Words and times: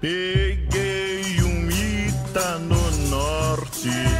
Peguei 0.00 1.40
um 1.42 1.70
Ita 1.70 2.58
no 2.58 2.90
norte 3.08 4.15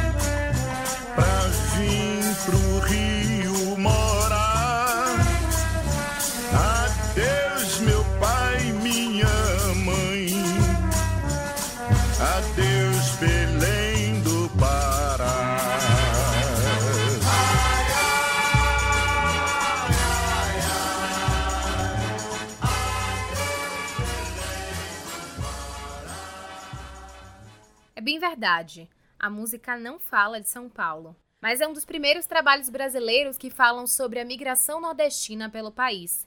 bem 28.07 28.19
verdade. 28.19 28.89
A 29.19 29.29
música 29.29 29.77
não 29.77 29.99
fala 29.99 30.39
de 30.39 30.47
São 30.47 30.69
Paulo, 30.69 31.13
mas 31.41 31.59
é 31.59 31.67
um 31.67 31.73
dos 31.73 31.83
primeiros 31.83 32.25
trabalhos 32.25 32.69
brasileiros 32.69 33.37
que 33.37 33.49
falam 33.49 33.85
sobre 33.85 34.17
a 34.17 34.23
migração 34.23 34.79
nordestina 34.79 35.49
pelo 35.49 35.73
país. 35.73 36.25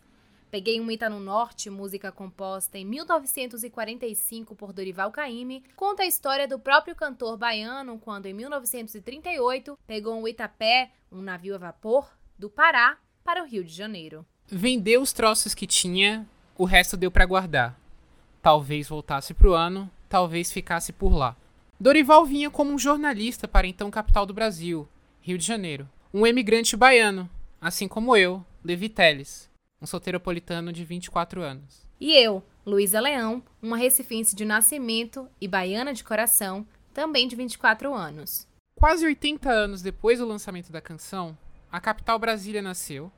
Peguei 0.51 0.79
um 0.79 0.91
Ita 0.91 1.09
no 1.09 1.19
Norte, 1.19 1.71
música 1.71 2.13
composta 2.13 2.77
em 2.77 2.85
1945 2.85 4.55
por 4.55 4.75
Dorival 4.75 5.11
Caymmi, 5.11 5.65
conta 5.75 6.03
a 6.03 6.07
história 6.07 6.47
do 6.47 6.59
próprio 6.59 6.95
cantor 6.95 7.39
baiano 7.39 7.99
quando 7.99 8.27
em 8.27 8.35
1938 8.35 9.79
pegou 9.87 10.21
um 10.21 10.29
Itapé, 10.29 10.91
um 11.11 11.23
navio 11.23 11.55
a 11.55 11.59
vapor, 11.59 12.13
do 12.39 12.51
Pará 12.51 12.99
para 13.25 13.43
o 13.43 13.47
Rio 13.47 13.65
de 13.65 13.73
Janeiro. 13.73 14.27
Vendeu 14.47 15.01
os 15.01 15.15
troços 15.15 15.55
que 15.55 15.67
tinha, 15.67 16.29
o 16.59 16.67
resto 16.67 16.95
deu 16.95 17.11
pra 17.11 17.25
guardar. 17.25 17.75
Talvez 18.43 18.87
voltasse 18.87 19.33
pro 19.33 19.55
ano, 19.55 19.91
talvez 20.11 20.53
ficasse 20.53 20.93
por 20.93 21.15
lá. 21.15 21.35
Dorival 21.81 22.27
vinha 22.27 22.51
como 22.51 22.73
um 22.73 22.79
jornalista 22.79 23.49
para 23.49 23.67
então 23.67 23.91
capital 23.91 24.27
do 24.27 24.35
Brasil, 24.35 24.87
Rio 25.23 25.39
de 25.39 25.47
Janeiro. 25.47 25.89
Um 26.13 26.27
emigrante 26.27 26.77
baiano, 26.77 27.27
assim 27.59 27.89
como 27.89 28.15
eu, 28.15 28.45
Levi 28.63 28.91
Teles, 28.91 29.49
um 29.81 29.87
soteropolitano 29.87 30.75
de 30.75 30.85
24 30.85 31.41
anos. 31.41 31.89
E 31.99 32.13
eu, 32.13 32.45
Luísa 32.67 33.01
Leão, 33.01 33.43
uma 33.63 33.79
recifense 33.79 34.37
de 34.37 34.45
nascimento 34.45 35.27
e 35.41 35.49
baiana 35.49 35.95
de 35.95 36.05
coração, 36.05 36.67
também 36.93 37.27
de 37.27 37.35
24 37.35 37.95
anos. 37.95 38.47
Quase 38.75 39.07
80 39.07 39.51
anos 39.51 39.81
depois 39.81 40.19
do 40.19 40.27
lançamento 40.27 40.71
da 40.71 40.83
canção, 40.83 41.35
a 41.73 41.81
capital 41.81 42.19
Brasília 42.19 42.61
nasceu, 42.61 43.11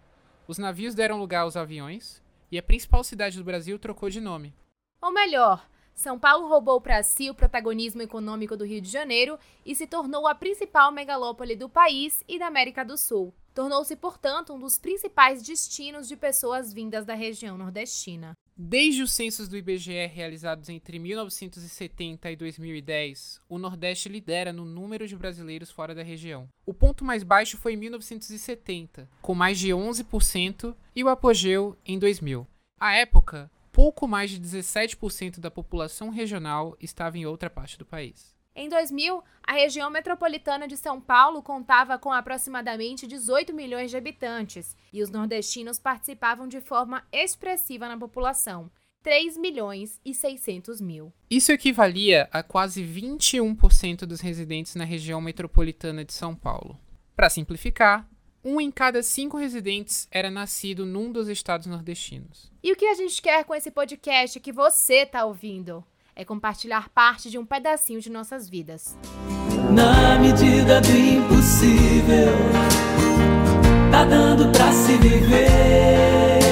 os 0.47 0.57
navios 0.57 0.95
deram 0.95 1.19
lugar 1.19 1.41
aos 1.41 1.57
aviões 1.57 2.23
e 2.49 2.57
a 2.61 2.63
principal 2.63 3.03
cidade 3.03 3.39
do 3.39 3.45
Brasil 3.45 3.77
trocou 3.77 4.09
de 4.09 4.21
nome. 4.21 4.55
Ou 5.01 5.13
melhor, 5.13 5.67
São 5.95 6.19
Paulo 6.19 6.49
roubou 6.49 6.81
para 6.81 7.03
si 7.03 7.31
o 7.31 7.35
protagonismo 7.35 8.03
econômico 8.03 8.57
do 8.57 8.65
Rio 8.65 8.81
de 8.81 8.91
Janeiro 8.91 9.39
e 9.65 9.75
se 9.75 9.87
tornou 9.87 10.27
a 10.27 10.35
principal 10.35 10.91
megalópole 10.91 11.55
do 11.55 11.69
país 11.69 12.25
e 12.27 12.39
da 12.39 12.47
América 12.47 12.85
do 12.85 12.97
Sul. 12.97 13.33
Tornou-se, 13.55 13.95
portanto, 13.97 14.55
um 14.55 14.59
dos 14.59 14.79
principais 14.79 15.43
destinos 15.43 16.09
de 16.09 16.17
pessoas 16.17 16.73
vindas 16.73 17.05
da 17.05 17.15
região 17.15 17.59
nordestina. 17.59 18.33
Desde 18.57 19.03
os 19.03 19.13
censos 19.13 19.49
do 19.49 19.57
IBGE 19.57 20.07
realizados 20.07 20.69
entre 20.69 20.99
1970 20.99 22.31
e 22.31 22.37
2010, 22.37 23.41
o 23.49 23.59
Nordeste 23.59 24.09
lidera 24.09 24.53
no 24.53 24.65
número 24.65 25.09
de 25.09 25.17
brasileiros 25.17 25.71
fora 25.71 25.95
da 25.95 26.03
região. 26.03 26.49
O 26.65 26.75
ponto 26.75 27.05
mais 27.05 27.23
baixo 27.23 27.57
foi 27.57 27.73
em 27.75 27.77
1970, 27.77 29.09
com 29.21 29.35
mais 29.35 29.59
de 29.59 29.69
11%, 29.69 30.75
e 30.95 31.03
o 31.03 31.09
apogeu 31.09 31.77
em 31.85 31.99
2000. 31.99 32.47
À 32.79 32.95
época, 32.95 33.51
pouco 33.73 34.07
mais 34.07 34.31
de 34.31 34.39
17% 34.39 35.41
da 35.41 35.51
população 35.51 36.11
regional 36.11 36.77
estava 36.79 37.17
em 37.17 37.25
outra 37.27 37.49
parte 37.49 37.79
do 37.79 37.87
país. 37.87 38.37
Em 38.55 38.69
2000, 38.69 39.25
a 39.43 39.53
região 39.55 39.91
metropolitana 39.91 40.69
de 40.69 40.77
São 40.77 41.01
Paulo 41.01 41.43
contava 41.43 41.99
com 41.99 42.13
aproximadamente 42.13 43.07
18 43.07 43.55
milhões 43.55 43.91
de 43.91 43.97
habitantes 43.97 44.77
e 44.93 45.03
os 45.03 45.11
nordestinos 45.11 45.79
participavam 45.79 46.47
de 46.47 46.61
forma 46.61 47.03
expressiva 47.11 47.89
na 47.89 47.97
população, 47.97 48.71
3 49.03 49.39
milhões 49.39 49.99
e 50.05 50.13
600 50.13 50.83
mil. 50.83 51.13
Isso 51.31 51.51
equivalia 51.51 52.29
a 52.31 52.43
quase 52.43 52.85
21% 52.85 54.05
dos 54.05 54.21
residentes 54.21 54.75
na 54.75 54.85
região 54.85 55.21
metropolitana 55.21 56.05
de 56.05 56.13
São 56.13 56.37
Paulo. 56.37 56.79
Para 57.17 57.31
simplificar, 57.31 58.07
um 58.45 58.61
em 58.61 58.71
cada 58.71 59.03
cinco 59.03 59.37
residentes 59.37 60.09
era 60.11 60.31
nascido 60.31 60.85
num 60.85 61.13
dos 61.13 61.29
estados 61.29 61.67
nordestinos. 61.67 62.51
E 62.63 62.73
o 62.73 62.77
que 62.77 62.87
a 62.87 62.95
gente 62.95 63.21
quer 63.23 63.45
com 63.45 63.55
esse 63.55 63.71
podcast 63.71 64.39
que 64.41 64.53
você 64.53 65.03
está 65.03 65.25
ouvindo? 65.25 65.85
É 66.15 66.25
compartilhar 66.25 66.89
parte 66.91 67.31
de 67.31 67.39
um 67.39 67.47
pedacinho 67.47 68.01
de 68.01 68.11
nossas 68.11 68.49
vidas. 68.49 68.97
Na 69.73 70.19
medida 70.19 70.81
do 70.81 70.91
impossível, 70.91 72.33
tá 73.91 74.05
dando 74.05 74.51
pra 74.53 74.73
se 74.73 74.97
viver 74.99 76.43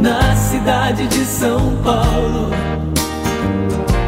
na 0.00 0.36
cidade 0.36 1.06
de 1.06 1.24
São 1.24 1.82
Paulo. 1.82 2.50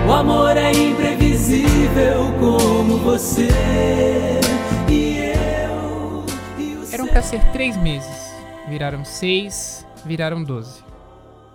O 0.09 0.13
amor 0.13 0.57
é 0.57 0.73
imprevisível 0.73 2.33
como 2.39 2.99
você 2.99 3.49
para 7.13 7.21
ser 7.21 7.53
três 7.53 7.77
meses, 7.77 8.33
viraram 8.67 9.05
seis, 9.05 9.87
viraram 10.03 10.43
doze. 10.43 10.83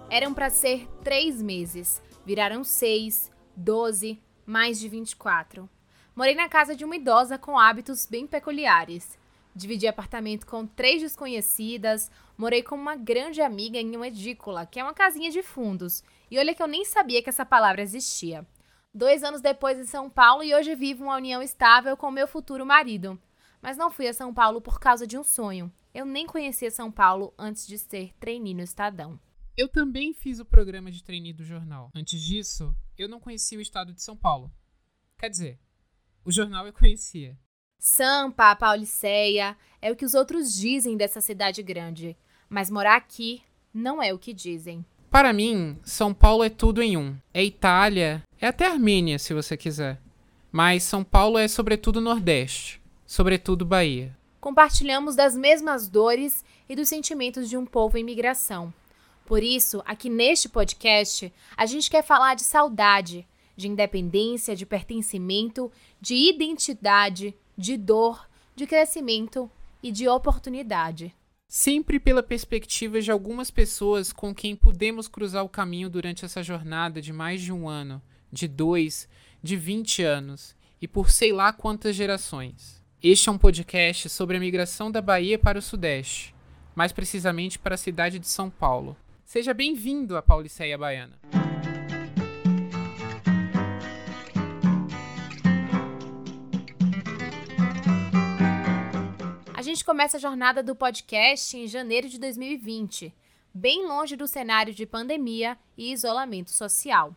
Eram 0.08 0.32
para 0.32 0.52
ser 0.52 0.88
três 1.04 1.42
meses, 1.42 2.00
viraram 2.24 2.64
seis, 2.64 3.32
doze, 3.56 4.22
mais 4.46 4.80
de 4.80 4.88
24. 4.88 5.68
Morei 6.16 6.36
na 6.36 6.48
casa 6.48 6.76
de 6.76 6.86
uma 6.86 6.96
idosa 6.96 7.40
com 7.40 7.58
hábitos 7.58 8.06
bem 8.06 8.28
peculiares. 8.28 9.18
Dividi 9.56 9.88
apartamento 9.88 10.46
com 10.46 10.68
três 10.68 11.02
desconhecidas, 11.02 12.12
morei 12.38 12.62
com 12.62 12.76
uma 12.76 12.96
grande 12.96 13.42
amiga 13.42 13.80
em 13.80 13.96
uma 13.96 14.10
edícula, 14.10 14.68
que 14.68 14.80
é 14.80 14.84
uma 14.84 14.94
casinha 14.94 15.32
de 15.32 15.42
fundos. 15.42 16.04
E 16.30 16.38
olha 16.38 16.54
que 16.54 16.62
eu 16.62 16.68
nem 16.68 16.86
sabia 16.86 17.24
que 17.24 17.30
essa 17.32 17.44
palavra 17.44 17.82
existia. 17.82 18.46
Dois 18.94 19.24
anos 19.24 19.42
depois 19.42 19.80
em 19.80 19.86
São 19.86 20.08
Paulo 20.08 20.44
e 20.44 20.54
hoje 20.54 20.76
vivo 20.76 21.06
uma 21.06 21.16
união 21.16 21.42
estável 21.42 21.98
com 21.98 22.12
meu 22.12 22.28
futuro 22.28 22.64
marido. 22.64 23.20
Mas 23.62 23.78
não 23.78 23.92
fui 23.92 24.08
a 24.08 24.14
São 24.14 24.34
Paulo 24.34 24.62
por 24.62 24.80
causa 24.80 25.06
de 25.06 25.18
um 25.18 25.24
sonho. 25.24 25.72
Eu 25.94 26.06
nem 26.06 26.28
conhecia 26.28 26.70
São 26.70 26.92
Paulo 26.92 27.34
antes 27.38 27.66
de 27.66 27.78
ser 27.78 28.14
trainee 28.20 28.54
no 28.54 28.62
Estadão. 28.62 29.20
Eu 29.58 29.68
também 29.68 30.14
fiz 30.14 30.40
o 30.40 30.46
programa 30.46 30.92
de 30.92 31.04
trainee 31.04 31.34
do 31.34 31.44
jornal. 31.44 31.90
Antes 31.96 32.22
disso, 32.22 32.76
eu 32.98 33.10
não 33.10 33.20
conhecia 33.20 33.58
o 33.58 33.62
estado 33.62 33.92
de 33.92 34.04
São 34.04 34.16
Paulo. 34.16 34.52
Quer 35.18 35.30
dizer, 35.30 35.60
o 36.24 36.32
jornal 36.32 36.68
eu 36.68 36.74
conhecia. 36.74 37.38
Sampa, 37.80 38.56
Pauliceia, 38.56 39.58
é 39.82 39.92
o 39.92 39.96
que 39.96 40.06
os 40.06 40.14
outros 40.14 40.54
dizem 40.54 40.96
dessa 40.96 41.22
cidade 41.22 41.64
grande. 41.64 42.16
Mas 42.50 42.70
morar 42.70 42.96
aqui 42.96 43.42
não 43.74 44.02
é 44.02 44.14
o 44.14 44.20
que 44.20 44.34
dizem. 44.34 44.86
Para 45.10 45.34
mim, 45.34 45.80
São 45.84 46.14
Paulo 46.14 46.44
é 46.44 46.50
tudo 46.50 46.82
em 46.82 46.98
um. 46.98 47.18
É 47.34 47.44
Itália, 47.44 48.22
é 48.40 48.48
até 48.48 48.68
Armênia, 48.68 49.18
se 49.18 49.34
você 49.34 49.56
quiser. 49.56 50.00
Mas 50.52 50.84
São 50.84 51.04
Paulo 51.04 51.38
é 51.38 51.48
sobretudo 51.48 52.02
Nordeste, 52.02 52.77
sobretudo 53.08 53.66
Bahia. 53.66 54.16
Compartilhamos 54.40 55.16
das 55.16 55.36
mesmas 55.36 55.88
dores 55.88 56.44
e 56.70 56.76
dos 56.76 56.90
sentimentos 56.90 57.50
de 57.50 57.58
um 57.58 57.66
povo 57.66 57.98
em 57.98 58.04
migração. 58.04 58.72
Por 59.26 59.42
isso, 59.42 59.82
aqui 59.86 60.10
neste 60.10 60.48
podcast, 60.48 61.34
a 61.56 61.66
gente 61.66 61.90
quer 61.90 62.04
falar 62.04 62.36
de 62.36 62.44
saudade, 62.44 63.28
de 63.56 63.68
independência, 63.68 64.56
de 64.56 64.66
pertencimento, 64.66 65.72
de 66.00 66.16
identidade, 66.16 67.34
de 67.58 67.76
dor, 67.76 68.30
de 68.56 68.68
crescimento 68.68 69.50
e 69.82 69.92
de 69.92 70.08
oportunidade. 70.08 71.14
Sempre 71.50 72.00
pela 72.00 72.22
perspectiva 72.22 73.02
de 73.02 73.10
algumas 73.10 73.50
pessoas 73.50 74.12
com 74.12 74.36
quem 74.36 74.56
pudemos 74.56 75.08
cruzar 75.08 75.44
o 75.44 75.50
caminho 75.50 75.90
durante 75.90 76.26
essa 76.26 76.44
jornada 76.44 77.02
de 77.02 77.14
mais 77.14 77.42
de 77.42 77.54
um 77.54 77.68
ano, 77.68 78.02
de 78.32 78.48
dois, 78.48 79.08
de 79.42 79.56
vinte 79.56 80.04
anos 80.04 80.56
e 80.82 80.88
por 80.88 81.10
sei 81.10 81.32
lá 81.32 81.52
quantas 81.52 81.96
gerações. 81.96 82.77
Este 83.02 83.30
é 83.30 83.32
um 83.32 83.38
podcast 83.38 84.10
sobre 84.10 84.38
a 84.38 84.40
migração 84.40 84.90
da 84.90 85.04
Bahia 85.04 85.38
para 85.38 85.60
o 85.60 85.62
Sudeste, 85.62 86.34
mais 86.74 86.92
precisamente 86.92 87.60
para 87.60 87.76
a 87.76 87.78
cidade 87.78 88.18
de 88.18 88.28
São 88.28 88.50
Paulo. 88.50 88.98
Seja 89.24 89.54
bem-vindo 89.54 90.18
à 90.18 90.22
Pauliceia 90.24 90.76
Baiana. 90.80 91.14
A 99.54 99.62
gente 99.62 99.86
começa 99.86 100.18
a 100.18 100.20
jornada 100.20 100.64
do 100.64 100.76
podcast 100.76 101.56
em 101.56 101.68
janeiro 101.68 102.10
de 102.10 102.20
2020, 102.20 103.14
bem 103.54 103.88
longe 103.88 104.16
do 104.16 104.26
cenário 104.28 104.74
de 104.74 104.88
pandemia 104.88 105.56
e 105.78 105.94
isolamento 105.94 106.50
social. 106.50 107.16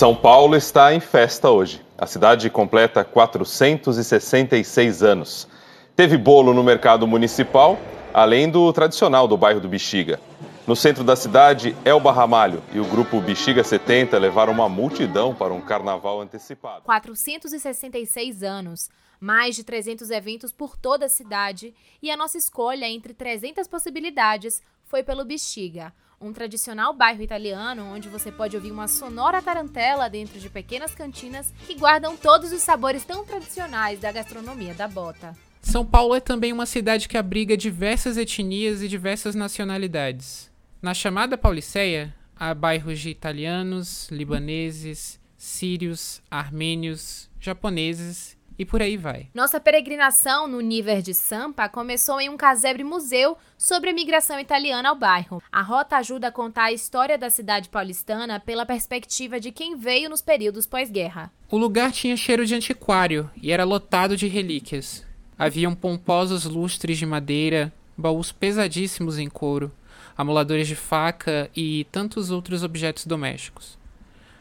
São 0.00 0.16
Paulo 0.16 0.56
está 0.56 0.94
em 0.94 0.98
festa 0.98 1.50
hoje. 1.50 1.82
A 1.98 2.06
cidade 2.06 2.48
completa 2.48 3.04
466 3.04 5.02
anos. 5.02 5.46
Teve 5.94 6.16
bolo 6.16 6.54
no 6.54 6.64
mercado 6.64 7.06
municipal, 7.06 7.78
além 8.14 8.48
do 8.48 8.72
tradicional 8.72 9.28
do 9.28 9.36
bairro 9.36 9.60
do 9.60 9.68
Bexiga. 9.68 10.18
No 10.66 10.74
centro 10.74 11.04
da 11.04 11.14
cidade, 11.14 11.76
Elba 11.84 12.12
Ramalho 12.12 12.62
e 12.72 12.80
o 12.80 12.84
grupo 12.86 13.20
Bexiga 13.20 13.62
70 13.62 14.16
levaram 14.18 14.54
uma 14.54 14.70
multidão 14.70 15.34
para 15.34 15.52
um 15.52 15.60
carnaval 15.60 16.22
antecipado. 16.22 16.80
466 16.86 18.42
anos, 18.42 18.88
mais 19.20 19.54
de 19.54 19.62
300 19.64 20.10
eventos 20.10 20.50
por 20.50 20.78
toda 20.78 21.04
a 21.04 21.10
cidade 21.10 21.74
e 22.02 22.10
a 22.10 22.16
nossa 22.16 22.38
escolha 22.38 22.88
entre 22.88 23.12
300 23.12 23.68
possibilidades 23.68 24.62
foi 24.86 25.02
pelo 25.02 25.26
Bexiga, 25.26 25.92
um 26.20 26.34
tradicional 26.34 26.92
bairro 26.92 27.22
italiano 27.22 27.82
onde 27.94 28.08
você 28.08 28.30
pode 28.30 28.54
ouvir 28.54 28.70
uma 28.70 28.86
sonora 28.86 29.40
tarantela 29.40 30.10
dentro 30.10 30.38
de 30.38 30.50
pequenas 30.50 30.94
cantinas 30.94 31.50
que 31.66 31.74
guardam 31.74 32.14
todos 32.14 32.52
os 32.52 32.60
sabores 32.60 33.04
tão 33.04 33.24
tradicionais 33.24 33.98
da 34.00 34.12
gastronomia 34.12 34.74
da 34.74 34.86
bota. 34.86 35.34
São 35.62 35.84
Paulo 35.84 36.14
é 36.14 36.20
também 36.20 36.52
uma 36.52 36.66
cidade 36.66 37.08
que 37.08 37.16
abriga 37.16 37.56
diversas 37.56 38.18
etnias 38.18 38.82
e 38.82 38.88
diversas 38.88 39.34
nacionalidades. 39.34 40.50
Na 40.82 40.92
chamada 40.92 41.38
Pauliceia, 41.38 42.14
há 42.36 42.52
bairros 42.52 43.00
de 43.00 43.08
italianos, 43.08 44.06
libaneses, 44.10 45.18
sírios, 45.38 46.20
armênios, 46.30 47.30
japoneses 47.40 48.36
e 48.60 48.64
por 48.66 48.82
aí 48.82 48.98
vai. 48.98 49.26
Nossa 49.32 49.58
peregrinação 49.58 50.46
no 50.46 50.60
Niver 50.60 51.00
de 51.00 51.14
Sampa 51.14 51.66
começou 51.66 52.20
em 52.20 52.28
um 52.28 52.36
casebre 52.36 52.84
museu 52.84 53.38
sobre 53.56 53.88
a 53.88 53.94
migração 53.94 54.38
italiana 54.38 54.90
ao 54.90 54.94
bairro. 54.94 55.42
A 55.50 55.62
rota 55.62 55.96
ajuda 55.96 56.28
a 56.28 56.30
contar 56.30 56.64
a 56.64 56.72
história 56.72 57.16
da 57.16 57.30
cidade 57.30 57.70
paulistana 57.70 58.38
pela 58.38 58.66
perspectiva 58.66 59.40
de 59.40 59.50
quem 59.50 59.78
veio 59.78 60.10
nos 60.10 60.20
períodos 60.20 60.66
pós-guerra. 60.66 61.32
O 61.50 61.56
lugar 61.56 61.90
tinha 61.90 62.14
cheiro 62.18 62.44
de 62.44 62.54
antiquário 62.54 63.30
e 63.34 63.50
era 63.50 63.64
lotado 63.64 64.14
de 64.14 64.28
relíquias. 64.28 65.06
Haviam 65.38 65.74
pomposos 65.74 66.44
lustres 66.44 66.98
de 66.98 67.06
madeira, 67.06 67.72
baús 67.96 68.30
pesadíssimos 68.30 69.18
em 69.18 69.30
couro, 69.30 69.72
amoladores 70.14 70.68
de 70.68 70.76
faca 70.76 71.50
e 71.56 71.86
tantos 71.90 72.30
outros 72.30 72.62
objetos 72.62 73.06
domésticos. 73.06 73.78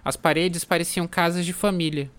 As 0.03 0.17
paredes 0.17 0.65
pareciam 0.65 1.07
casas 1.07 1.45
de 1.45 1.53
família, 1.53 2.11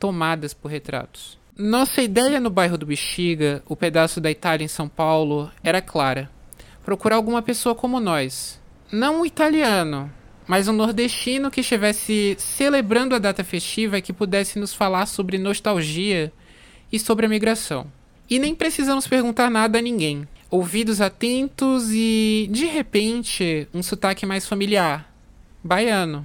tomadas 0.00 0.52
por 0.52 0.68
retratos. 0.68 1.43
Nossa 1.56 2.02
ideia 2.02 2.40
no 2.40 2.50
bairro 2.50 2.76
do 2.76 2.86
Bexiga, 2.86 3.62
o 3.66 3.76
pedaço 3.76 4.20
da 4.20 4.30
Itália 4.30 4.64
em 4.64 4.68
São 4.68 4.88
Paulo, 4.88 5.50
era 5.62 5.80
clara: 5.80 6.30
procurar 6.84 7.16
alguma 7.16 7.42
pessoa 7.42 7.74
como 7.74 8.00
nós. 8.00 8.60
Não 8.90 9.20
um 9.20 9.26
italiano, 9.26 10.12
mas 10.46 10.68
um 10.68 10.72
nordestino 10.72 11.50
que 11.50 11.60
estivesse 11.60 12.36
celebrando 12.38 13.14
a 13.14 13.18
data 13.18 13.44
festiva 13.44 13.98
e 13.98 14.02
que 14.02 14.12
pudesse 14.12 14.58
nos 14.58 14.74
falar 14.74 15.06
sobre 15.06 15.38
nostalgia 15.38 16.32
e 16.92 16.98
sobre 16.98 17.26
a 17.26 17.28
migração. 17.28 17.86
E 18.28 18.38
nem 18.38 18.54
precisamos 18.54 19.06
perguntar 19.06 19.50
nada 19.50 19.78
a 19.78 19.82
ninguém 19.82 20.26
ouvidos 20.54 21.00
atentos 21.00 21.90
e, 21.90 22.48
de 22.48 22.66
repente, 22.66 23.66
um 23.74 23.82
sotaque 23.82 24.24
mais 24.24 24.46
familiar, 24.46 25.12
baiano. 25.64 26.24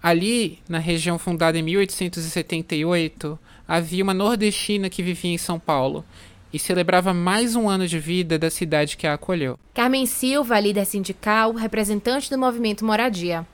Ali, 0.00 0.60
na 0.68 0.78
região 0.78 1.18
fundada 1.18 1.58
em 1.58 1.62
1878, 1.62 3.36
havia 3.70 4.02
uma 4.02 4.12
nordestina 4.12 4.90
que 4.90 5.00
vivia 5.00 5.30
em 5.30 5.38
São 5.38 5.56
Paulo 5.56 6.04
e 6.52 6.58
celebrava 6.58 7.14
mais 7.14 7.54
um 7.54 7.68
ano 7.68 7.86
de 7.86 8.00
vida 8.00 8.36
da 8.36 8.50
cidade 8.50 8.96
que 8.96 9.06
a 9.06 9.14
acolheu. 9.14 9.56
Carmen 9.72 10.06
Silva, 10.06 10.58
líder 10.58 10.84
sindical, 10.84 11.52
representante 11.52 12.28
do 12.28 12.36
movimento 12.36 12.84
Moradia. 12.84 13.46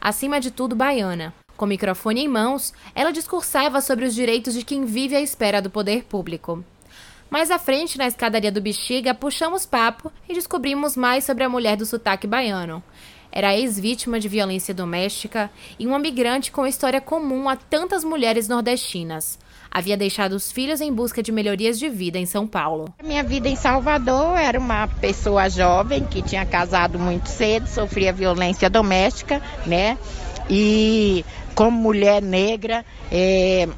Acima 0.00 0.40
de 0.40 0.52
tudo, 0.52 0.76
baiana. 0.76 1.34
Com 1.56 1.66
microfone 1.66 2.20
em 2.20 2.28
mãos, 2.28 2.72
ela 2.94 3.10
discursava 3.10 3.80
sobre 3.80 4.04
os 4.04 4.14
direitos 4.14 4.54
de 4.54 4.64
quem 4.64 4.84
vive 4.84 5.16
à 5.16 5.20
espera 5.20 5.60
do 5.60 5.68
poder 5.68 6.04
público. 6.04 6.64
Mais 7.28 7.50
à 7.50 7.58
frente, 7.58 7.98
na 7.98 8.06
escadaria 8.06 8.52
do 8.52 8.60
Bexiga, 8.60 9.12
puxamos 9.12 9.66
papo 9.66 10.12
e 10.28 10.34
descobrimos 10.34 10.96
mais 10.96 11.24
sobre 11.24 11.42
a 11.42 11.48
mulher 11.48 11.76
do 11.76 11.84
sotaque 11.84 12.28
baiano. 12.28 12.80
Era 13.32 13.56
ex-vítima 13.56 14.20
de 14.20 14.28
violência 14.28 14.72
doméstica 14.72 15.50
e 15.80 15.84
uma 15.84 15.98
migrante 15.98 16.52
com 16.52 16.64
história 16.64 17.00
comum 17.00 17.48
a 17.48 17.56
tantas 17.56 18.04
mulheres 18.04 18.46
nordestinas. 18.46 19.42
Havia 19.74 19.96
deixado 19.96 20.34
os 20.34 20.52
filhos 20.52 20.80
em 20.80 20.92
busca 20.92 21.20
de 21.20 21.32
melhorias 21.32 21.80
de 21.80 21.88
vida 21.88 22.16
em 22.16 22.26
São 22.26 22.46
Paulo. 22.46 22.94
Minha 23.02 23.24
vida 23.24 23.48
em 23.48 23.56
Salvador 23.56 24.38
era 24.38 24.56
uma 24.56 24.86
pessoa 24.86 25.50
jovem 25.50 26.04
que 26.04 26.22
tinha 26.22 26.46
casado 26.46 26.96
muito 26.96 27.28
cedo, 27.28 27.66
sofria 27.66 28.12
violência 28.12 28.70
doméstica, 28.70 29.42
né? 29.66 29.98
E 30.48 31.24
como 31.56 31.76
mulher 31.76 32.22
negra, 32.22 32.84
é, 33.10 33.68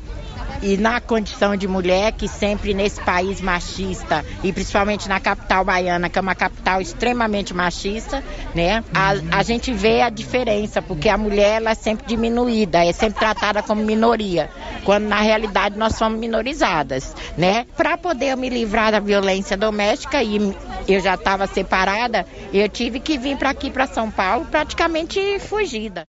e 0.62 0.76
na 0.76 1.00
condição 1.00 1.56
de 1.56 1.66
mulher, 1.68 2.12
que 2.12 2.28
sempre 2.28 2.74
nesse 2.74 3.00
país 3.00 3.40
machista, 3.40 4.24
e 4.42 4.52
principalmente 4.52 5.08
na 5.08 5.20
capital 5.20 5.64
baiana, 5.64 6.08
que 6.08 6.18
é 6.18 6.22
uma 6.22 6.34
capital 6.34 6.80
extremamente 6.80 7.54
machista, 7.54 8.22
né? 8.54 8.82
A, 8.94 9.38
a 9.38 9.42
gente 9.42 9.72
vê 9.72 10.02
a 10.02 10.10
diferença, 10.10 10.80
porque 10.80 11.08
a 11.08 11.18
mulher 11.18 11.56
ela 11.56 11.70
é 11.70 11.74
sempre 11.74 12.06
diminuída, 12.06 12.84
é 12.84 12.92
sempre 12.92 13.18
tratada 13.18 13.62
como 13.62 13.84
minoria, 13.84 14.50
quando 14.84 15.04
na 15.04 15.20
realidade 15.20 15.78
nós 15.78 15.94
somos 15.96 16.18
minorizadas, 16.18 17.14
né? 17.36 17.66
Para 17.76 17.96
poder 17.96 18.36
me 18.36 18.48
livrar 18.48 18.92
da 18.92 19.00
violência 19.00 19.56
doméstica 19.56 20.22
e 20.22 20.54
eu 20.88 21.00
já 21.00 21.14
estava 21.14 21.46
separada, 21.46 22.26
eu 22.52 22.68
tive 22.68 23.00
que 23.00 23.18
vir 23.18 23.36
para 23.36 23.50
aqui 23.50 23.70
para 23.70 23.86
São 23.86 24.10
Paulo 24.10 24.46
praticamente 24.46 25.38
fugida. 25.40 26.04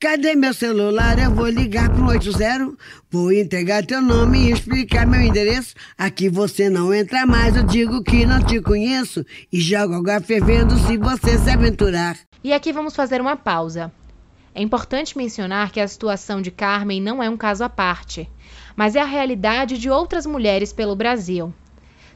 Cadê 0.00 0.36
meu 0.36 0.54
celular? 0.54 1.18
Eu 1.18 1.34
vou 1.34 1.48
ligar 1.48 1.90
pro 1.90 2.06
80. 2.06 2.72
Vou 3.10 3.32
entregar 3.32 3.84
teu 3.84 4.00
nome 4.00 4.38
e 4.38 4.52
explicar 4.52 5.04
meu 5.04 5.20
endereço. 5.20 5.74
Aqui 5.98 6.28
você 6.28 6.70
não 6.70 6.94
entra 6.94 7.26
mais, 7.26 7.56
eu 7.56 7.64
digo 7.64 8.04
que 8.04 8.24
não 8.24 8.40
te 8.40 8.60
conheço. 8.60 9.26
E 9.52 9.60
jogo 9.60 9.94
água 9.94 10.20
fervendo 10.20 10.78
se 10.86 10.96
você 10.96 11.36
se 11.36 11.50
aventurar. 11.50 12.16
E 12.44 12.52
aqui 12.52 12.72
vamos 12.72 12.94
fazer 12.94 13.20
uma 13.20 13.36
pausa. 13.36 13.92
É 14.54 14.62
importante 14.62 15.18
mencionar 15.18 15.72
que 15.72 15.80
a 15.80 15.88
situação 15.88 16.40
de 16.40 16.52
Carmen 16.52 17.02
não 17.02 17.20
é 17.20 17.28
um 17.28 17.36
caso 17.36 17.64
à 17.64 17.68
parte, 17.68 18.30
mas 18.76 18.94
é 18.94 19.00
a 19.00 19.04
realidade 19.04 19.78
de 19.78 19.90
outras 19.90 20.26
mulheres 20.26 20.72
pelo 20.72 20.94
Brasil. 20.94 21.52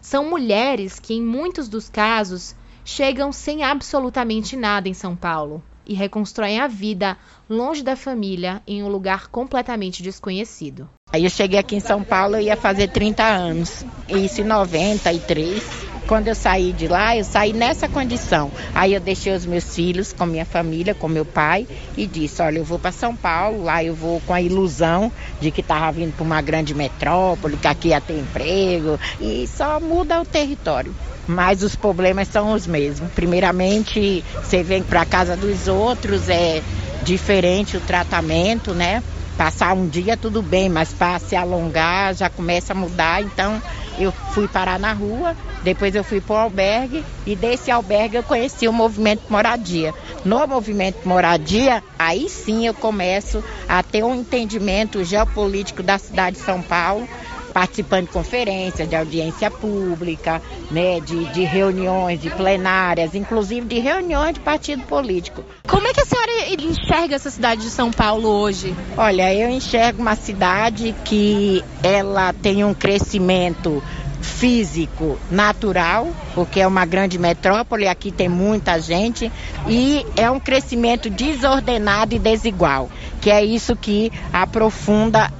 São 0.00 0.30
mulheres 0.30 1.00
que, 1.00 1.14
em 1.14 1.22
muitos 1.22 1.68
dos 1.68 1.90
casos, 1.90 2.54
chegam 2.84 3.32
sem 3.32 3.64
absolutamente 3.64 4.56
nada 4.56 4.88
em 4.88 4.94
São 4.94 5.16
Paulo 5.16 5.60
e 5.86 5.94
reconstroem 5.94 6.60
a 6.60 6.66
vida 6.66 7.16
longe 7.48 7.82
da 7.82 7.96
família 7.96 8.62
em 8.66 8.82
um 8.82 8.88
lugar 8.88 9.28
completamente 9.28 10.02
desconhecido. 10.02 10.88
Aí 11.12 11.24
eu 11.24 11.30
cheguei 11.30 11.58
aqui 11.58 11.76
em 11.76 11.80
São 11.80 12.02
Paulo, 12.02 12.36
eu 12.36 12.40
ia 12.40 12.56
fazer 12.56 12.88
30 12.88 13.22
anos, 13.22 13.84
isso 14.08 14.40
em 14.40 14.44
93. 14.44 15.62
Quando 16.06 16.28
eu 16.28 16.34
saí 16.34 16.72
de 16.72 16.88
lá, 16.88 17.16
eu 17.16 17.24
saí 17.24 17.52
nessa 17.52 17.88
condição. 17.88 18.50
Aí 18.74 18.92
eu 18.94 19.00
deixei 19.00 19.32
os 19.34 19.46
meus 19.46 19.74
filhos 19.74 20.12
com 20.12 20.26
minha 20.26 20.44
família, 20.44 20.94
com 20.94 21.08
meu 21.08 21.24
pai, 21.24 21.66
e 21.96 22.06
disse: 22.06 22.42
Olha, 22.42 22.58
eu 22.58 22.64
vou 22.64 22.78
para 22.78 22.90
São 22.90 23.14
Paulo, 23.14 23.62
lá 23.62 23.84
eu 23.84 23.94
vou 23.94 24.20
com 24.22 24.34
a 24.34 24.40
ilusão 24.40 25.12
de 25.40 25.50
que 25.50 25.60
estava 25.60 25.92
vindo 25.92 26.12
para 26.12 26.24
uma 26.24 26.42
grande 26.42 26.74
metrópole, 26.74 27.56
que 27.56 27.68
aqui 27.68 27.88
ia 27.88 28.00
ter 28.00 28.18
emprego, 28.18 28.98
e 29.20 29.46
só 29.46 29.78
muda 29.78 30.20
o 30.20 30.24
território 30.24 30.94
mas 31.26 31.62
os 31.62 31.76
problemas 31.76 32.28
são 32.28 32.52
os 32.52 32.66
mesmos. 32.66 33.10
Primeiramente, 33.12 34.24
você 34.42 34.62
vem 34.62 34.82
para 34.82 35.04
casa 35.04 35.36
dos 35.36 35.68
outros, 35.68 36.28
é 36.28 36.62
diferente 37.02 37.76
o 37.76 37.80
tratamento, 37.80 38.74
né? 38.74 39.02
Passar 39.36 39.74
um 39.74 39.88
dia 39.88 40.16
tudo 40.16 40.42
bem, 40.42 40.68
mas 40.68 40.92
para 40.92 41.18
se 41.18 41.34
alongar 41.34 42.14
já 42.14 42.28
começa 42.28 42.72
a 42.72 42.76
mudar. 42.76 43.22
Então 43.22 43.60
eu 43.98 44.12
fui 44.32 44.46
parar 44.46 44.78
na 44.78 44.92
rua, 44.92 45.34
depois 45.62 45.94
eu 45.94 46.04
fui 46.04 46.20
para 46.20 46.34
o 46.34 46.38
albergue 46.38 47.04
e 47.26 47.34
desse 47.34 47.70
albergue 47.70 48.16
eu 48.16 48.22
conheci 48.22 48.68
o 48.68 48.72
movimento 48.72 49.22
Moradia. 49.28 49.94
No 50.24 50.46
movimento 50.46 51.08
Moradia, 51.08 51.82
aí 51.98 52.28
sim 52.28 52.66
eu 52.66 52.74
começo 52.74 53.42
a 53.68 53.82
ter 53.82 54.04
um 54.04 54.14
entendimento 54.14 55.02
geopolítico 55.02 55.82
da 55.82 55.98
cidade 55.98 56.36
de 56.36 56.42
São 56.42 56.62
Paulo 56.62 57.08
participando 57.52 58.06
de 58.06 58.12
conferências, 58.12 58.88
de 58.88 58.96
audiência 58.96 59.50
pública, 59.50 60.40
né, 60.70 61.00
de, 61.00 61.24
de 61.32 61.44
reuniões, 61.44 62.20
de 62.20 62.30
plenárias, 62.30 63.14
inclusive 63.14 63.66
de 63.66 63.78
reuniões 63.78 64.34
de 64.34 64.40
partido 64.40 64.82
político. 64.84 65.44
Como 65.66 65.86
é 65.86 65.92
que 65.92 66.00
a 66.00 66.06
senhora 66.06 66.32
enxerga 66.60 67.14
essa 67.14 67.30
cidade 67.30 67.62
de 67.62 67.70
São 67.70 67.90
Paulo 67.90 68.28
hoje? 68.28 68.74
Olha, 68.96 69.32
eu 69.34 69.48
enxergo 69.48 70.00
uma 70.00 70.16
cidade 70.16 70.94
que 71.04 71.62
ela 71.82 72.32
tem 72.32 72.64
um 72.64 72.74
crescimento 72.74 73.82
físico 74.22 75.18
natural, 75.30 76.08
porque 76.34 76.60
é 76.60 76.66
uma 76.66 76.86
grande 76.86 77.18
metrópole, 77.18 77.88
aqui 77.88 78.10
tem 78.10 78.28
muita 78.28 78.80
gente, 78.80 79.30
e 79.68 80.06
é 80.16 80.30
um 80.30 80.40
crescimento 80.40 81.10
desordenado 81.10 82.14
e 82.14 82.18
desigual, 82.18 82.88
que 83.20 83.30
é 83.30 83.44
isso 83.44 83.76
que 83.76 84.12
aprofunda 84.32 85.30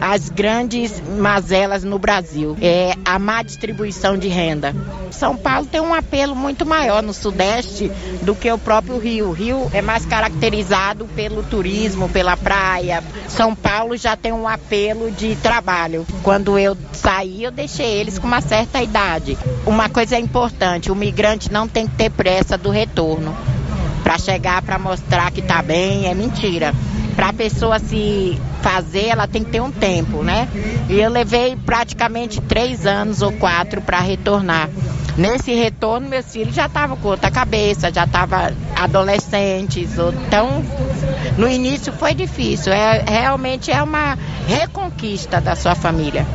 as 0.00 0.30
grandes 0.30 1.00
mazelas 1.18 1.84
no 1.84 1.98
Brasil. 1.98 2.56
É 2.62 2.94
a 3.04 3.18
má 3.18 3.42
distribuição 3.42 4.16
de 4.16 4.28
renda. 4.28 4.74
São 5.10 5.36
Paulo 5.36 5.66
tem 5.66 5.80
um 5.80 5.92
apelo 5.92 6.34
muito 6.34 6.64
maior 6.64 7.02
no 7.02 7.12
Sudeste 7.12 7.92
do 8.22 8.34
que 8.34 8.50
o 8.50 8.56
próprio 8.56 8.98
Rio. 8.98 9.28
O 9.28 9.32
Rio 9.32 9.70
é 9.74 9.82
mais 9.82 10.06
caracterizado 10.06 11.04
pelo 11.14 11.42
turismo, 11.42 12.08
pela 12.08 12.36
praia. 12.36 13.04
São 13.28 13.54
Paulo 13.54 13.96
já 13.96 14.16
tem 14.16 14.32
um 14.32 14.48
apelo 14.48 15.10
de 15.10 15.36
trabalho. 15.36 16.06
Quando 16.22 16.58
eu 16.58 16.74
saí, 16.94 17.44
eu 17.44 17.50
deixei 17.50 18.00
eles 18.00 18.18
com 18.18 18.26
uma 18.26 18.40
certa 18.40 18.82
idade. 18.82 19.36
Uma 19.66 19.90
coisa 19.90 20.16
é 20.16 20.18
importante: 20.18 20.90
o 20.90 20.96
migrante 20.96 21.52
não 21.52 21.68
tem 21.68 21.86
que 21.86 21.96
ter 21.96 22.10
pressa 22.10 22.56
do 22.56 22.70
retorno. 22.70 23.36
Para 24.02 24.18
chegar 24.18 24.62
para 24.62 24.78
mostrar 24.78 25.30
que 25.30 25.40
está 25.40 25.60
bem, 25.60 26.08
é 26.08 26.14
mentira 26.14 26.72
para 27.10 27.28
a 27.28 27.32
pessoa 27.32 27.78
se 27.78 28.40
fazer, 28.62 29.06
ela 29.06 29.26
tem 29.26 29.44
que 29.44 29.50
ter 29.50 29.60
um 29.60 29.70
tempo, 29.70 30.22
né? 30.22 30.48
E 30.88 30.98
eu 30.98 31.10
levei 31.10 31.56
praticamente 31.56 32.40
três 32.40 32.86
anos 32.86 33.22
ou 33.22 33.32
quatro 33.32 33.80
para 33.80 34.00
retornar. 34.00 34.68
Nesse 35.16 35.52
retorno, 35.52 36.08
meus 36.08 36.26
filhos 36.32 36.54
já 36.54 36.66
estavam 36.66 36.96
com 36.96 37.08
outra 37.08 37.30
cabeça, 37.30 37.92
já 37.92 38.04
estavam 38.04 38.38
adolescentes. 38.76 39.90
Então, 40.26 40.64
no 41.36 41.48
início 41.48 41.92
foi 41.92 42.14
difícil. 42.14 42.72
É, 42.72 43.04
realmente 43.06 43.70
é 43.70 43.82
uma 43.82 44.16
reconquista 44.46 45.40
da 45.40 45.54
sua 45.54 45.74
família. 45.74 46.26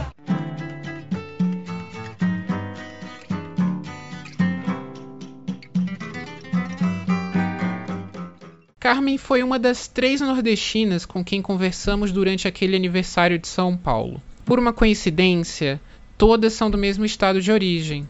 Carmen 8.86 9.18
foi 9.18 9.42
uma 9.42 9.58
das 9.58 9.88
três 9.88 10.22
nordestinas 10.22 11.08
com 11.08 11.26
quem 11.26 11.42
conversamos 11.42 12.12
durante 12.12 12.48
aquele 12.48 12.76
aniversário 12.76 13.40
de 13.40 13.48
São 13.48 13.76
Paulo. 13.76 14.22
Por 14.46 14.60
uma 14.60 14.72
coincidência, 14.72 15.82
todas 16.16 16.54
são 16.54 16.70
do 16.70 16.78
mesmo 16.78 17.04
estado 17.04 17.42
de 17.42 17.52
origem, 17.52 18.08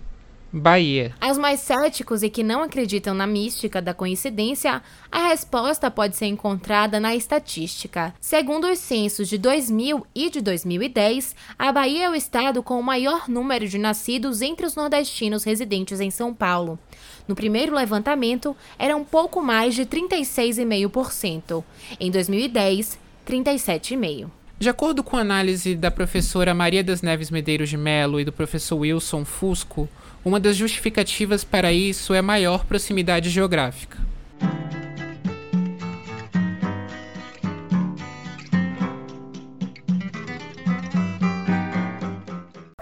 Bahia. 0.57 1.13
Aos 1.19 1.37
mais 1.37 1.59
céticos 1.59 2.23
e 2.23 2.29
que 2.29 2.41
não 2.41 2.63
acreditam 2.63 3.13
na 3.13 3.27
mística 3.27 3.81
da 3.81 3.93
coincidência, 3.93 4.81
a 5.11 5.27
resposta 5.27 5.91
pode 5.91 6.15
ser 6.15 6.27
encontrada 6.27 6.97
na 6.97 7.13
estatística. 7.13 8.13
Segundo 8.21 8.65
os 8.67 8.79
censos 8.79 9.27
de 9.27 9.37
2000 9.37 10.07
e 10.15 10.29
de 10.29 10.39
2010, 10.39 11.35
a 11.59 11.73
Bahia 11.73 12.05
é 12.05 12.09
o 12.09 12.15
estado 12.15 12.63
com 12.63 12.79
o 12.79 12.83
maior 12.83 13.27
número 13.27 13.67
de 13.67 13.77
nascidos 13.77 14.41
entre 14.41 14.65
os 14.65 14.77
nordestinos 14.77 15.43
residentes 15.43 15.99
em 15.99 16.09
São 16.09 16.33
Paulo. 16.33 16.79
No 17.27 17.35
primeiro 17.35 17.75
levantamento, 17.75 18.55
era 18.79 18.95
um 18.95 19.03
pouco 19.03 19.41
mais 19.41 19.75
de 19.75 19.85
36,5%. 19.85 21.65
Em 21.99 22.09
2010, 22.09 22.97
37,5%. 23.27 24.29
De 24.57 24.69
acordo 24.69 25.03
com 25.03 25.17
a 25.17 25.21
análise 25.21 25.75
da 25.75 25.91
professora 25.91 26.53
Maria 26.53 26.81
das 26.81 27.01
Neves 27.01 27.29
Medeiros 27.29 27.67
de 27.67 27.75
Mello 27.75 28.21
e 28.21 28.23
do 28.23 28.31
professor 28.31 28.77
Wilson 28.77 29.25
Fusco, 29.25 29.89
uma 30.25 30.39
das 30.39 30.55
justificativas 30.55 31.43
para 31.43 31.71
isso 31.71 32.11
é 32.11 32.19
maior 32.19 32.65
proximidade 32.65 33.29
geográfica. 33.29 33.99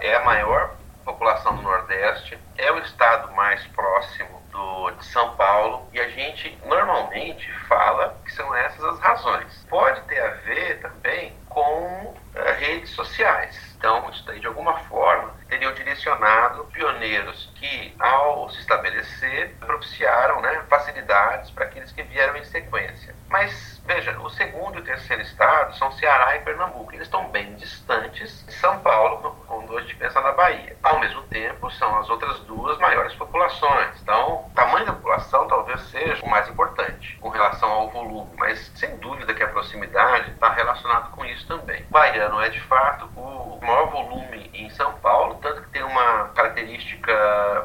É 0.00 0.16
a 0.16 0.24
maior 0.24 0.74
população 1.04 1.56
do 1.56 1.62
Nordeste, 1.62 2.38
é 2.56 2.72
o 2.72 2.78
estado 2.78 3.30
mais 3.34 3.62
próximo 3.66 4.42
do, 4.50 4.90
de 4.92 5.04
São 5.04 5.36
Paulo 5.36 5.86
e 5.92 6.00
a 6.00 6.08
gente 6.08 6.56
normalmente 6.64 7.52
fala 7.68 8.18
que 8.24 8.32
são 8.32 8.54
essas 8.54 8.82
as 8.84 8.98
razões. 9.00 9.66
Pode 9.68 10.00
ter 10.02 10.18
a 10.18 10.30
ver 10.30 10.80
também 10.80 11.34
com 11.54 12.14
uh, 12.14 12.14
redes 12.58 12.90
sociais. 12.90 13.74
Então, 13.76 14.08
isso 14.10 14.24
daí 14.26 14.40
de 14.40 14.46
alguma 14.46 14.78
forma 14.80 15.34
teriam 15.48 15.72
direcionado 15.72 16.64
pioneiros 16.72 17.52
que, 17.54 17.94
ao 17.98 18.48
se 18.50 18.58
estabelecer, 18.60 19.54
propiciaram 19.60 20.40
né, 20.40 20.64
facilidades 20.68 21.50
para 21.50 21.66
aqueles 21.66 21.92
que 21.92 22.02
vieram 22.02 22.36
em 22.36 22.44
sequência. 22.44 23.14
Mas, 23.28 23.80
veja, 23.86 24.18
o 24.20 24.28
segundo 24.30 24.78
e 24.78 24.80
o 24.80 24.84
terceiro 24.84 25.22
estado 25.22 25.76
são 25.76 25.92
Ceará 25.92 26.36
e 26.36 26.40
Pernambuco. 26.40 26.92
Eles 26.92 27.06
estão 27.06 27.28
bem 27.28 27.54
distantes 27.54 28.44
de 28.46 28.54
São 28.54 28.80
Paulo, 28.80 29.36
quando 29.46 29.76
a 29.76 29.82
gente 29.82 29.96
pensa 29.96 30.20
na 30.20 30.32
Bahia. 30.32 30.76
Ao 30.82 30.98
mesmo 30.98 31.22
tempo, 31.24 31.70
são 31.72 31.96
as 31.98 32.08
outras 32.08 32.40
duas 32.40 32.78
maiores 32.78 33.14
populações. 33.14 34.00
Então, 34.02 34.46
o 34.46 34.50
tamanho 34.54 34.86
da 34.86 34.92
população 34.92 35.46
talvez 35.46 35.80
seja 35.90 36.24
o 36.24 36.30
mais 36.30 36.48
importante 36.48 37.16
com 37.20 37.28
relação 37.28 37.70
ao 37.70 37.90
volume. 37.90 38.30
Mas, 38.44 38.70
sem 38.74 38.94
dúvida 38.98 39.32
que 39.32 39.42
a 39.42 39.48
proximidade 39.48 40.32
está 40.32 40.52
relacionado 40.52 41.10
com 41.12 41.24
isso 41.24 41.46
também. 41.46 41.82
O 41.88 41.92
baiano 41.92 42.42
é, 42.42 42.50
de 42.50 42.60
fato, 42.60 43.08
o 43.16 43.58
maior 43.62 43.86
volume 43.86 44.50
em 44.52 44.68
São 44.68 44.92
Paulo, 44.98 45.36
tanto 45.36 45.62
que 45.62 45.70
tem 45.70 45.82
uma 45.82 46.28
característica 46.34 47.10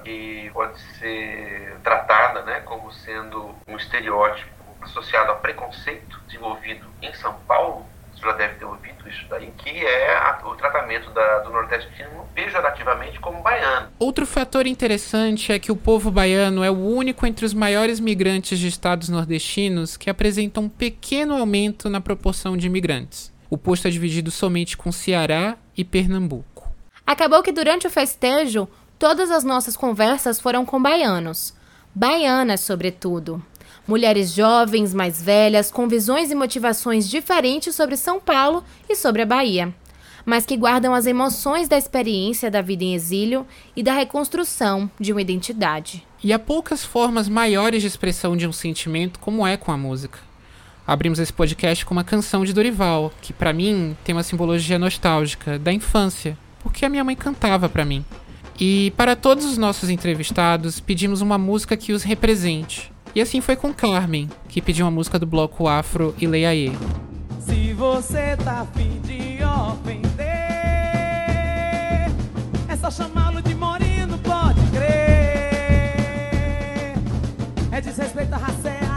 que 0.06 0.50
pode 0.54 0.80
ser 0.80 1.78
tratada 1.84 2.44
né, 2.44 2.62
como 2.62 2.90
sendo 2.94 3.54
um 3.68 3.76
estereótipo 3.76 4.50
associado 4.82 5.34
a 5.34 5.36
preconceito 5.36 6.18
desenvolvido 6.26 6.88
em 7.02 7.14
São 7.14 7.34
Paulo, 7.42 7.86
você 8.20 8.26
já 8.26 8.34
deve 8.34 8.56
ter 8.56 8.66
ouvido 8.66 9.10
isso 9.10 9.26
daí, 9.30 9.52
que 9.58 9.70
é 9.70 10.18
a, 10.18 10.42
o 10.46 10.56
tratamento 10.56 11.10
da, 11.12 11.40
do 11.40 11.50
nordestino 11.52 12.28
pejorativamente 12.36 13.20
como 13.20 13.42
baiano. 13.42 13.88
Outro 13.98 14.26
fator 14.26 14.68
interessante 14.68 15.52
é 15.52 15.60
que 15.60 15.72
o 15.72 15.76
povo 15.76 16.12
baiano 16.12 16.64
é 16.64 16.70
o 16.70 16.78
único 16.78 17.26
entre 17.26 17.46
os 17.46 17.54
maiores 17.54 18.00
migrantes 18.00 18.60
de 18.60 18.68
estados 18.68 19.10
nordestinos 19.10 19.96
que 19.98 20.10
apresenta 20.10 20.60
um 20.60 20.70
pequeno 20.70 21.36
aumento 21.36 21.90
na 21.90 22.02
proporção 22.02 22.58
de 22.58 22.68
imigrantes. 22.68 23.32
O 23.50 23.58
posto 23.58 23.88
é 23.88 23.92
dividido 23.92 24.30
somente 24.30 24.78
com 24.78 24.92
Ceará 24.92 25.58
e 25.76 25.84
Pernambuco. 25.84 26.70
Acabou 27.06 27.42
que 27.42 27.52
durante 27.52 27.88
o 27.88 27.90
festejo, 27.90 28.68
todas 29.00 29.32
as 29.32 29.44
nossas 29.44 29.76
conversas 29.76 30.40
foram 30.40 30.66
com 30.66 30.80
baianos. 30.80 31.56
Baianas, 31.96 32.62
sobretudo. 32.62 33.44
Mulheres 33.90 34.36
jovens, 34.36 34.94
mais 34.94 35.20
velhas, 35.20 35.72
com 35.72 35.88
visões 35.88 36.30
e 36.30 36.36
motivações 36.36 37.10
diferentes 37.10 37.74
sobre 37.74 37.98
São 37.98 38.20
Paulo 38.20 38.64
e 38.88 38.96
sobre 38.96 39.24
a 39.24 39.26
Bahia, 39.26 39.74
mas 40.24 40.46
que 40.46 40.56
guardam 40.56 40.94
as 40.94 41.08
emoções 41.08 41.68
da 41.68 41.76
experiência 41.76 42.52
da 42.52 42.62
vida 42.62 42.84
em 42.84 42.94
exílio 42.94 43.48
e 43.76 43.82
da 43.82 43.92
reconstrução 43.92 44.92
de 45.00 45.12
uma 45.12 45.24
identidade. 45.24 46.06
E 46.24 46.32
há 46.32 46.38
poucas 46.38 46.86
formas 46.86 47.28
maiores 47.28 47.82
de 47.82 47.88
expressão 47.88 48.38
de 48.38 48.46
um 48.46 48.52
sentimento 48.52 49.20
como 49.20 49.48
é 49.48 49.58
com 49.58 49.72
a 49.72 49.78
música. 49.78 50.20
Abrimos 50.86 51.18
esse 51.18 51.34
podcast 51.34 51.84
com 51.84 51.96
uma 51.96 52.04
canção 52.04 52.46
de 52.46 52.54
Dorival, 52.54 53.12
que 53.24 53.34
para 53.34 53.52
mim 53.52 53.98
tem 54.04 54.14
uma 54.14 54.22
simbologia 54.22 54.78
nostálgica 54.78 55.58
da 55.58 55.74
infância, 55.74 56.38
porque 56.60 56.86
a 56.86 56.90
minha 56.90 57.04
mãe 57.04 57.16
cantava 57.16 57.68
para 57.68 57.86
mim. 57.86 58.06
E 58.60 58.94
para 58.96 59.16
todos 59.16 59.46
os 59.46 59.58
nossos 59.58 59.90
entrevistados, 59.90 60.80
pedimos 60.80 61.22
uma 61.22 61.40
música 61.40 61.76
que 61.76 61.92
os 61.92 62.04
represente. 62.04 62.92
E 63.20 63.22
assim 63.22 63.42
foi 63.42 63.58
com 63.58 63.74
Carmen, 63.74 64.30
que 64.48 64.62
pediu 64.62 64.86
uma 64.86 64.92
música 64.92 65.20
do 65.20 65.26
bloco 65.26 65.68
Afro 65.68 66.16
e 66.22 66.26
Leiaê. 66.26 66.72
Se 67.42 67.74
você 67.74 68.38
tá 68.38 68.62
afim 68.62 69.02
de 69.02 69.44
ofender, 69.44 70.26
é 72.70 72.78
só 72.80 72.90
chamá-lo 72.90 73.42
de 73.42 73.54
moreno, 73.54 74.18
pode 74.20 74.62
crer. 74.72 74.94
É 77.74 77.82
desrespeito 77.82 78.34
à 78.36 78.38
raça, 78.38 78.89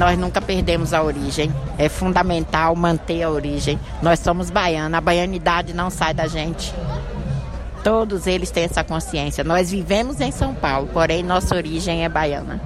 Nós 0.00 0.18
nunca 0.18 0.40
perdemos 0.40 0.94
a 0.94 1.02
origem. 1.02 1.52
É 1.76 1.86
fundamental 1.86 2.74
manter 2.74 3.22
a 3.22 3.28
origem. 3.28 3.78
Nós 4.00 4.18
somos 4.18 4.48
baianos, 4.48 4.96
a 4.96 5.00
baianidade 5.00 5.74
não 5.74 5.90
sai 5.90 6.14
da 6.14 6.26
gente. 6.26 6.74
Todos 7.84 8.26
eles 8.26 8.50
têm 8.50 8.64
essa 8.64 8.82
consciência. 8.82 9.44
Nós 9.44 9.70
vivemos 9.70 10.18
em 10.22 10.30
São 10.30 10.54
Paulo, 10.54 10.88
porém 10.90 11.22
nossa 11.22 11.54
origem 11.54 12.02
é 12.02 12.08
baiana. 12.08 12.58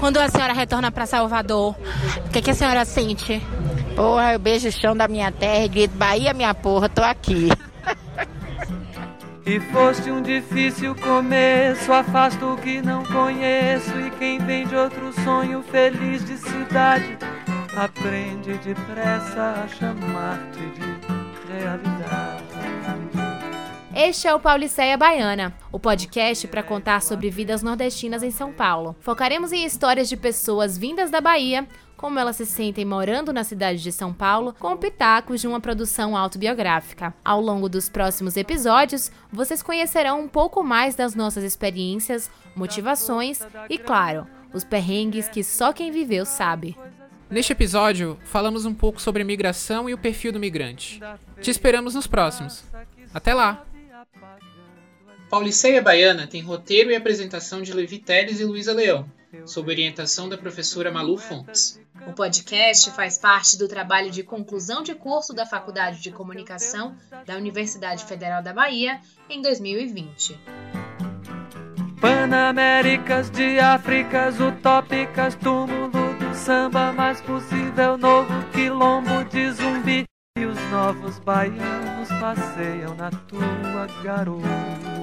Quando 0.00 0.16
a 0.16 0.28
senhora 0.28 0.52
retorna 0.52 0.90
para 0.90 1.06
Salvador, 1.06 1.76
o 2.26 2.30
que, 2.30 2.42
que 2.42 2.50
a 2.50 2.54
senhora 2.54 2.84
sente? 2.84 3.40
Porra, 3.94 4.32
eu 4.32 4.40
beijo 4.40 4.66
o 4.66 4.72
chão 4.72 4.96
da 4.96 5.06
minha 5.06 5.30
terra 5.30 5.64
e 5.64 5.68
grito, 5.68 5.96
Bahia, 5.96 6.34
minha 6.34 6.52
porra, 6.54 6.88
tô 6.88 7.04
aqui. 7.04 7.50
E 9.50 9.58
foste 9.58 10.12
um 10.12 10.22
difícil 10.22 10.94
começo, 10.94 11.92
afasto 11.92 12.52
o 12.52 12.56
que 12.56 12.80
não 12.80 13.02
conheço. 13.02 13.90
E 13.98 14.08
quem 14.12 14.38
vem 14.38 14.64
de 14.64 14.76
outro 14.76 15.12
sonho 15.24 15.60
feliz 15.60 16.24
de 16.24 16.36
cidade, 16.36 17.18
aprende 17.76 18.52
depressa 18.58 19.64
a 19.64 19.66
chamar-te 19.66 20.60
de 20.60 21.52
realidade. 21.52 22.44
Este 23.92 24.28
é 24.28 24.34
o 24.34 24.38
Pauliceia 24.38 24.96
Baiana, 24.96 25.52
o 25.72 25.80
podcast 25.80 26.46
para 26.46 26.62
contar 26.62 27.02
sobre 27.02 27.28
vidas 27.28 27.60
nordestinas 27.60 28.22
em 28.22 28.30
São 28.30 28.52
Paulo. 28.52 28.94
Focaremos 29.00 29.50
em 29.50 29.64
histórias 29.64 30.08
de 30.08 30.16
pessoas 30.16 30.78
vindas 30.78 31.10
da 31.10 31.20
Bahia, 31.20 31.66
como 32.00 32.18
elas 32.18 32.36
se 32.36 32.46
sentem 32.46 32.82
morando 32.82 33.30
na 33.30 33.44
cidade 33.44 33.82
de 33.82 33.92
São 33.92 34.10
Paulo, 34.10 34.54
com 34.58 34.74
pitacos 34.74 35.38
de 35.38 35.46
uma 35.46 35.60
produção 35.60 36.16
autobiográfica. 36.16 37.12
Ao 37.22 37.42
longo 37.42 37.68
dos 37.68 37.90
próximos 37.90 38.38
episódios, 38.38 39.12
vocês 39.30 39.62
conhecerão 39.62 40.18
um 40.18 40.26
pouco 40.26 40.64
mais 40.64 40.94
das 40.94 41.14
nossas 41.14 41.44
experiências, 41.44 42.30
motivações 42.56 43.40
e, 43.68 43.76
claro, 43.76 44.26
Os 44.52 44.64
perrengues 44.64 45.28
que 45.28 45.44
só 45.44 45.74
quem 45.74 45.92
viveu 45.92 46.24
sabe. 46.24 46.76
Neste 47.28 47.52
episódio, 47.52 48.18
falamos 48.24 48.64
um 48.64 48.74
pouco 48.74 49.00
sobre 49.00 49.22
migração 49.22 49.88
e 49.88 49.92
o 49.94 49.98
perfil 49.98 50.32
do 50.32 50.40
migrante. 50.40 51.00
Te 51.40 51.50
esperamos 51.50 51.94
nos 51.94 52.06
próximos. 52.06 52.64
Até 53.12 53.34
lá! 53.34 53.64
Pauliceia 55.30 55.80
Baiana 55.80 56.26
tem 56.26 56.42
roteiro 56.42 56.90
e 56.90 56.96
apresentação 56.96 57.62
de 57.62 57.72
Levi 57.72 58.00
Teles 58.00 58.40
e 58.40 58.44
Luísa 58.44 58.72
Leão, 58.72 59.08
sob 59.46 59.70
orientação 59.70 60.28
da 60.28 60.36
professora 60.36 60.90
Malu 60.90 61.16
Fontes. 61.16 61.80
O 62.04 62.12
podcast 62.12 62.90
faz 62.90 63.16
parte 63.16 63.56
do 63.56 63.68
trabalho 63.68 64.10
de 64.10 64.24
conclusão 64.24 64.82
de 64.82 64.92
curso 64.92 65.32
da 65.32 65.46
Faculdade 65.46 66.02
de 66.02 66.10
Comunicação 66.10 66.96
da 67.24 67.36
Universidade 67.36 68.04
Federal 68.06 68.42
da 68.42 68.52
Bahia 68.52 69.00
em 69.28 69.40
2020. 69.40 70.36
Panaméricas 72.00 73.30
de 73.30 73.60
Áfricas 73.60 74.40
utópicas, 74.40 75.36
túmulo 75.36 75.90
do 75.90 76.34
samba 76.34 76.92
mais 76.92 77.20
possível, 77.20 77.96
novo 77.96 78.50
quilombo 78.50 79.22
de 79.30 79.52
zumbi. 79.52 80.04
E 80.36 80.44
os 80.44 80.58
novos 80.70 81.20
baianos 81.20 82.08
passeiam 82.18 82.96
na 82.96 83.10
tua 83.10 83.86
garoa. 84.02 84.99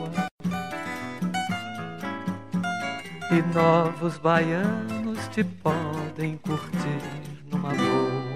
E 3.30 3.42
novos 3.54 4.18
baianos 4.18 5.28
te 5.34 5.44
podem 5.44 6.38
curtir 6.38 7.02
numa 7.52 7.74
boa. 7.74 8.27